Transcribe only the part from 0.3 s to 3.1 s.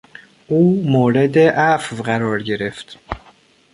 او مورد عفو قرار گرفت.